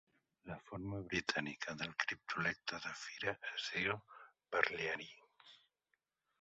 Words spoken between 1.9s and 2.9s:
criptolecte